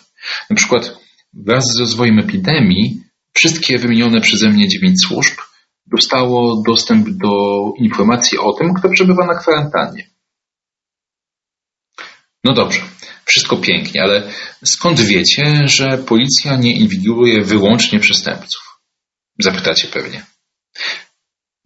[0.51, 0.97] Na przykład
[1.33, 3.01] wraz z rozwojem epidemii
[3.33, 5.35] wszystkie wymienione przeze mnie dziewięć służb
[5.87, 7.31] dostało dostęp do
[7.79, 10.11] informacji o tym, kto przebywa na kwarantannie.
[12.45, 12.81] No dobrze,
[13.25, 14.33] wszystko pięknie, ale
[14.65, 18.63] skąd wiecie, że policja nie inwigiluje wyłącznie przestępców?
[19.39, 20.27] Zapytacie pewnie.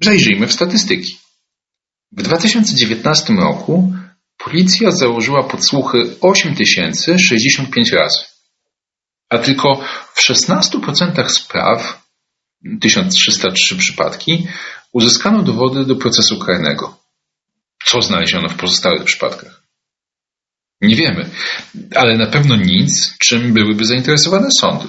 [0.00, 1.18] Zajrzyjmy w statystyki.
[2.12, 3.92] W 2019 roku
[4.50, 8.18] Policja założyła podsłuchy 8065 razy,
[9.28, 9.80] a tylko
[10.14, 12.06] w 16% spraw,
[12.80, 14.48] 1303 przypadki,
[14.92, 16.98] uzyskano dowody do procesu karnego.
[17.84, 19.62] Co znaleziono w pozostałych przypadkach?
[20.80, 21.30] Nie wiemy,
[21.94, 24.88] ale na pewno nic, czym byłyby zainteresowane sądy.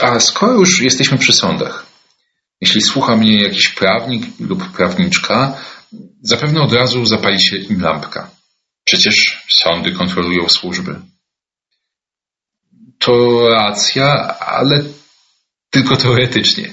[0.00, 1.86] A skoro już jesteśmy przy sądach,
[2.60, 5.60] jeśli słucha mnie jakiś prawnik lub prawniczka,
[6.22, 8.30] zapewne od razu zapali się im lampka.
[8.84, 11.00] Przecież sądy kontrolują służby.
[12.98, 14.84] To racja, ale
[15.70, 16.70] tylko teoretycznie.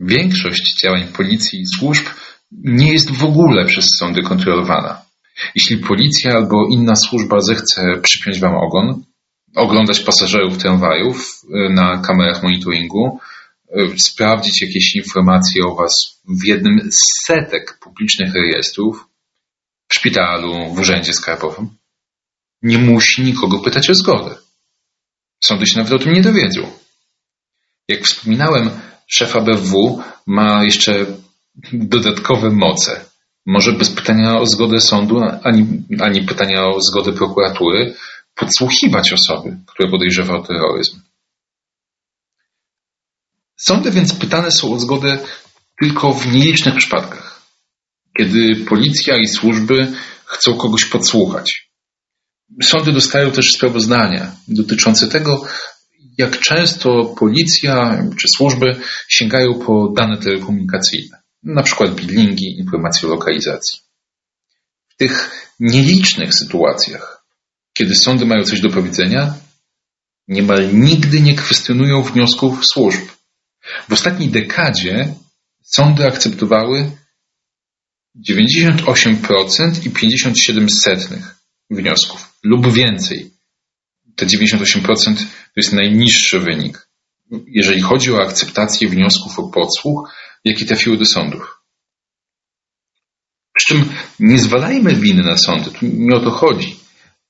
[0.00, 2.06] Większość działań policji i służb
[2.52, 5.02] nie jest w ogóle przez sądy kontrolowana.
[5.54, 9.04] Jeśli policja albo inna służba zechce przypiąć wam ogon,
[9.56, 13.20] oglądać pasażerów tramwajów y, na kamerach monitoringu,
[13.96, 19.06] sprawdzić jakieś informacje o was w jednym z setek publicznych rejestrów,
[19.88, 21.68] w szpitalu, w urzędzie skarbowym,
[22.62, 24.34] nie musi nikogo pytać o zgodę.
[25.44, 26.72] Sądy się nawet o tym nie dowiedzą.
[27.88, 28.70] Jak wspominałem,
[29.06, 31.06] szef ABW ma jeszcze
[31.72, 33.04] dodatkowe moce.
[33.46, 37.94] Może bez pytania o zgodę sądu, ani, ani pytania o zgodę prokuratury,
[38.34, 41.00] podsłuchiwać osoby, które podejrzewa o terroryzm.
[43.64, 45.18] Sądy więc pytane są o zgodę
[45.80, 47.42] tylko w nielicznych przypadkach,
[48.18, 49.92] kiedy policja i służby
[50.24, 51.70] chcą kogoś podsłuchać.
[52.62, 55.46] Sądy dostają też sprawozdania dotyczące tego,
[56.18, 58.66] jak często policja czy służby
[59.08, 63.78] sięgają po dane telekomunikacyjne, na przykład bidlingi, informacje o lokalizacji.
[64.88, 67.24] W tych nielicznych sytuacjach,
[67.74, 69.34] kiedy sądy mają coś do powiedzenia,
[70.28, 73.02] niemal nigdy nie kwestionują wniosków służb.
[73.88, 75.14] W ostatniej dekadzie
[75.62, 76.90] sądy akceptowały
[78.30, 81.18] 98% i 57%
[81.70, 83.30] wniosków lub więcej.
[84.16, 86.88] Te 98% to jest najniższy wynik,
[87.46, 90.10] jeżeli chodzi o akceptację wniosków o podsłuch,
[90.44, 91.58] jakie trafiły do sądów.
[93.54, 96.76] Przy czym nie zwalajmy winy na sądy, tu nie o to chodzi.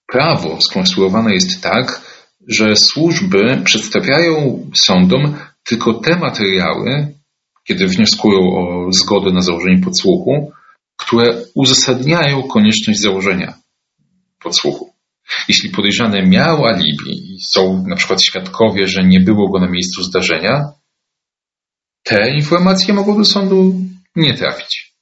[0.07, 2.03] Prawo skonstruowane jest tak,
[2.49, 7.15] że służby przedstawiają sądom tylko te materiały,
[7.65, 10.53] kiedy wnioskują o zgodę na założenie podsłuchu,
[10.97, 13.55] które uzasadniają konieczność założenia
[14.43, 14.93] podsłuchu.
[15.49, 20.03] Jeśli podejrzany miał alibi i są na przykład świadkowie, że nie było go na miejscu
[20.03, 20.73] zdarzenia,
[22.03, 23.75] te informacje mogą do sądu
[24.17, 24.95] nie trafić.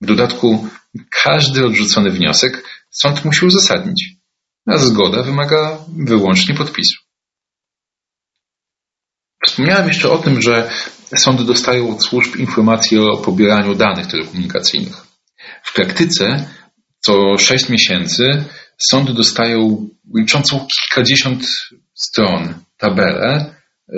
[0.00, 0.68] W dodatku
[1.10, 4.16] każdy odrzucony wniosek sąd musi uzasadnić,
[4.66, 7.05] a zgoda wymaga wyłącznie podpisu.
[9.44, 10.70] Wspomniałem jeszcze o tym, że
[11.16, 14.96] sądy dostają od służb informacje o pobieraniu danych telekomunikacyjnych.
[15.62, 16.46] W praktyce
[17.00, 18.44] co sześć miesięcy
[18.78, 21.46] sądy dostają liczącą kilkadziesiąt
[21.94, 23.54] stron tabelę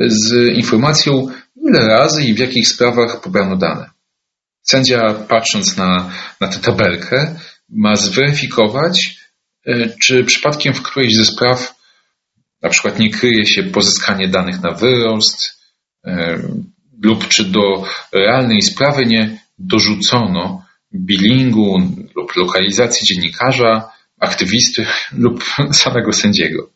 [0.07, 1.29] z informacją,
[1.69, 3.91] ile razy i w jakich sprawach pobrano dane.
[4.63, 7.37] Sędzia, patrząc na, na tę tabelkę,
[7.69, 9.17] ma zweryfikować,
[9.67, 11.78] e, czy przypadkiem w którejś ze spraw
[12.63, 15.63] na przykład nie kryje się pozyskanie danych na wyrost,
[16.05, 16.39] e,
[17.03, 21.79] lub czy do realnej sprawy nie dorzucono bilingu
[22.17, 23.91] lub lokalizacji dziennikarza,
[24.21, 24.87] aktywisty
[25.25, 26.71] lub samego sędziego.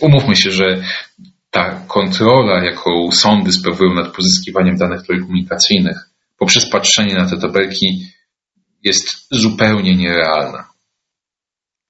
[0.00, 0.82] Umówmy się, że
[1.50, 8.06] ta kontrola, jaką sądy sprawują nad pozyskiwaniem danych telekomunikacyjnych poprzez patrzenie na te tabelki
[8.82, 10.68] jest zupełnie nierealna.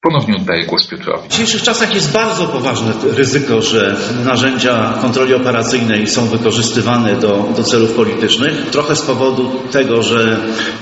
[0.07, 1.29] Ponownie oddaję głos Piotrowi.
[1.29, 7.65] W dzisiejszych czasach jest bardzo poważne ryzyko, że narzędzia kontroli operacyjnej są wykorzystywane do, do
[7.65, 8.67] celów politycznych.
[8.71, 10.37] Trochę z powodu tego, że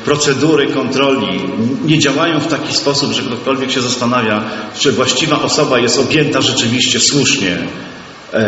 [0.05, 1.41] procedury kontroli
[1.85, 4.45] nie działają w taki sposób, że ktokolwiek się zastanawia,
[4.79, 7.59] czy właściwa osoba jest objęta rzeczywiście słusznie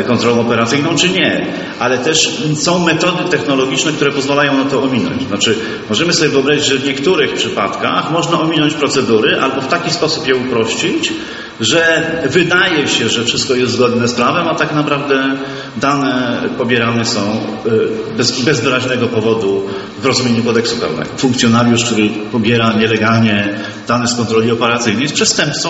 [0.06, 1.46] kontrolą operacyjną, czy nie.
[1.78, 5.22] Ale też są metody technologiczne, które pozwalają na to ominąć.
[5.22, 10.28] Znaczy, możemy sobie wyobrazić, że w niektórych przypadkach można ominąć procedury albo w taki sposób
[10.28, 11.12] je uprościć,
[11.60, 15.36] że wydaje się, że wszystko jest zgodne z prawem, a tak naprawdę
[15.76, 19.62] dane pobierane są e, bez, bez wyraźnego powodu
[20.02, 21.10] w rozumieniu kodeksu karnego.
[21.16, 25.68] Funkcjonariusz, który pobiera nielegalnie dane z kontroli operacyjnej jest przestępcą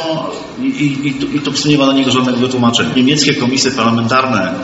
[0.62, 2.90] i, i, i, to nie ma na niego żadnego wytłumaczenia.
[2.96, 4.55] Niemieckie komisje parlamentarne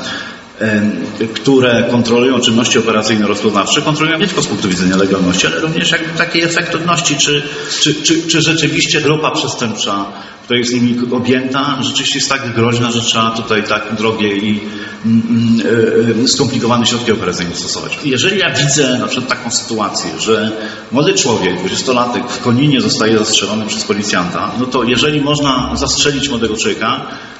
[1.34, 6.18] które kontrolują czynności operacyjne rozpoznawcze, kontrolują nie tylko z punktu widzenia legalności, ale również jakby
[6.18, 7.42] takiej efektywności, czy,
[7.80, 10.04] czy, czy, czy rzeczywiście grupa przestępcza,
[10.52, 14.60] która jest nimi objęta, rzeczywiście jest tak groźna, że trzeba tutaj tak drogie i
[15.06, 17.98] mm, mm, e, skomplikowane środki operacyjne stosować.
[18.04, 20.52] Jeżeli ja widzę na przykład taką sytuację, że
[20.92, 26.56] młody człowiek, 20-latek w Koninie zostaje zastrzelony przez policjanta, no to jeżeli można zastrzelić młodego
[26.56, 27.31] człowieka, E,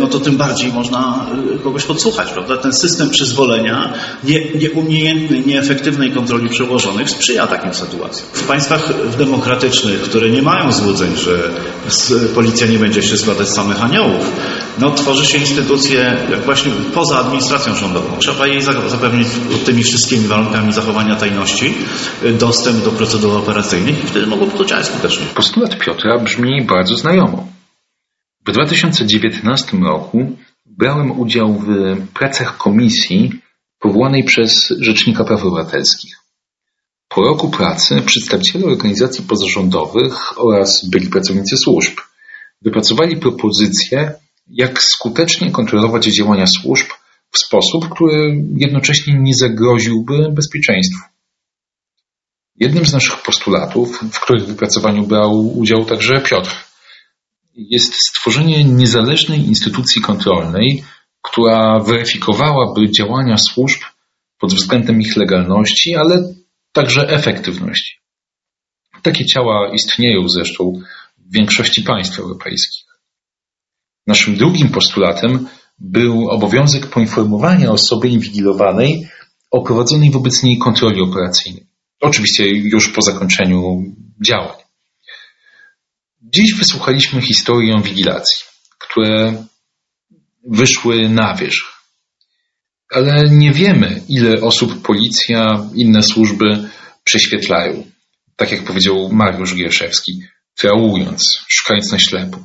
[0.00, 2.56] no to tym bardziej można e, kogoś podsłuchać, prawda?
[2.56, 3.92] Ten system przyzwolenia
[4.24, 8.28] nie, nieumiejętnej, nieefektywnej kontroli przełożonych sprzyja takim sytuacjom.
[8.32, 11.38] W państwach demokratycznych, które nie mają złudzeń, że
[12.34, 14.32] policja nie będzie się składać z samych aniołów,
[14.78, 18.18] no, tworzy się instytucję jak właśnie poza administracją rządową.
[18.18, 19.28] Trzeba jej zapewnić
[19.64, 21.74] tymi wszystkimi warunkami zachowania tajności
[22.38, 25.26] dostęp do procedur operacyjnych i wtedy mogłoby to działać skutecznie.
[25.34, 27.57] Postulat Piotra brzmi bardzo znajomo.
[28.48, 30.36] W 2019 roku
[30.66, 31.68] brałem udział w
[32.14, 33.32] pracach komisji
[33.78, 36.16] powołanej przez Rzecznika Praw Obywatelskich.
[37.08, 41.98] Po roku pracy przedstawiciele organizacji pozarządowych oraz byli pracownicy służb
[42.62, 44.12] wypracowali propozycję,
[44.48, 46.86] jak skutecznie kontrolować działania służb
[47.30, 51.00] w sposób, który jednocześnie nie zagroziłby bezpieczeństwu.
[52.56, 56.67] Jednym z naszych postulatów, w których wypracowaniu brał udział także Piotr,
[57.58, 60.84] jest stworzenie niezależnej instytucji kontrolnej,
[61.22, 63.80] która weryfikowałaby działania służb
[64.38, 66.34] pod względem ich legalności, ale
[66.72, 67.98] także efektywności.
[69.02, 70.72] Takie ciała istnieją zresztą
[71.18, 72.84] w większości państw europejskich.
[74.06, 75.48] Naszym drugim postulatem
[75.78, 79.08] był obowiązek poinformowania osoby inwigilowanej
[79.50, 81.66] o prowadzonej wobec niej kontroli operacyjnej.
[82.00, 83.82] Oczywiście już po zakończeniu
[84.26, 84.67] działań.
[86.22, 88.44] Dziś wysłuchaliśmy historii o inwigilacji,
[88.78, 89.44] które
[90.50, 91.78] wyszły na wierzch.
[92.90, 96.68] Ale nie wiemy, ile osób policja, inne służby
[97.04, 97.84] prześwietlają.
[98.36, 100.22] Tak jak powiedział Mariusz Gierszewski,
[100.56, 102.38] traując, szukając na ślepo.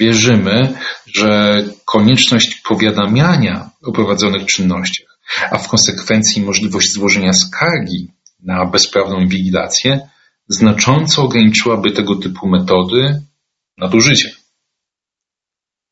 [0.00, 0.74] Wierzymy,
[1.14, 5.18] że konieczność powiadamiania o prowadzonych czynnościach,
[5.50, 10.08] a w konsekwencji możliwość złożenia skargi na bezprawną inwigilację
[10.48, 13.22] znacząco ograniczyłaby tego typu metody
[13.78, 14.30] nadużycia.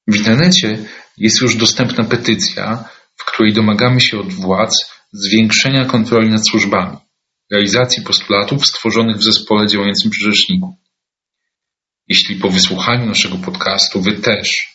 [0.07, 0.79] W internecie
[1.19, 6.97] jest już dostępna petycja, w której domagamy się od władz zwiększenia kontroli nad służbami,
[7.53, 10.77] realizacji postulatów stworzonych w zespole działającym przy rzeczniku.
[12.09, 14.69] Jeśli po wysłuchaniu naszego podcastu wy też,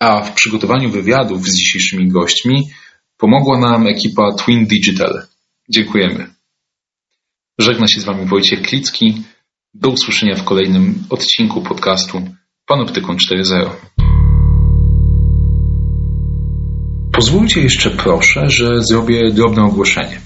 [0.00, 2.70] A w przygotowaniu wywiadów z dzisiejszymi gośćmi
[3.16, 5.22] pomogła nam ekipa Twin Digital.
[5.68, 6.34] Dziękujemy.
[7.58, 9.22] Żegna się z Wami Wojciech Klicki.
[9.74, 12.22] Do usłyszenia w kolejnym odcinku podcastu
[12.66, 13.99] Panoptykon 4.0.
[17.20, 20.20] Pozwólcie jeszcze proszę, że zrobię drobne ogłoszenie.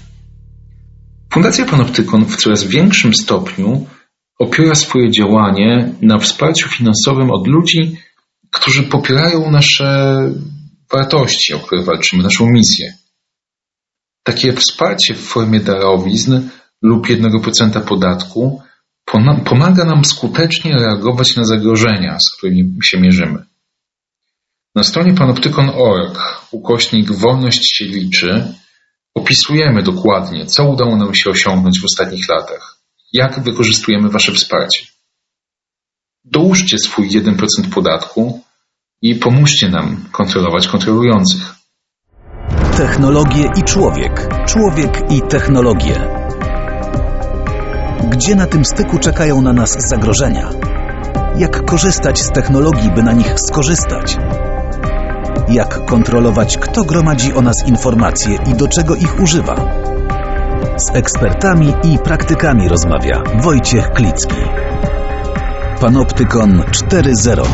[1.33, 3.87] Fundacja Panoptykon w coraz większym stopniu
[4.39, 7.97] opiera swoje działanie na wsparciu finansowym od ludzi,
[8.51, 10.19] którzy popierają nasze
[10.91, 12.93] wartości, o które walczymy, naszą misję.
[14.23, 16.49] Takie wsparcie w formie darowizn
[16.81, 18.61] lub 1% podatku
[19.45, 23.45] pomaga nam skutecznie reagować na zagrożenia, z którymi się mierzymy.
[24.75, 26.19] Na stronie panoptykon.org
[26.51, 28.53] ukośnik wolność się liczy
[29.15, 32.77] Opisujemy dokładnie, co udało nam się osiągnąć w ostatnich latach,
[33.13, 34.85] jak wykorzystujemy Wasze wsparcie.
[36.25, 38.41] Dołóżcie swój 1% podatku
[39.01, 41.55] i pomóżcie nam kontrolować kontrolujących.
[42.77, 44.27] Technologie i człowiek.
[44.47, 46.07] Człowiek i technologie.
[48.09, 50.49] Gdzie na tym styku czekają na nas zagrożenia?
[51.37, 54.17] Jak korzystać z technologii, by na nich skorzystać?
[55.49, 59.55] Jak kontrolować, kto gromadzi o nas informacje i do czego ich używa.
[60.77, 64.41] Z ekspertami i praktykami rozmawia Wojciech Klicki.
[65.79, 67.45] Panoptykon 4.0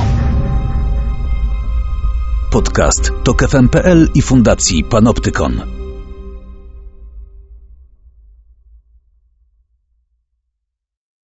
[2.51, 5.80] Podcast to KFMPL i Fundacji Panoptykon.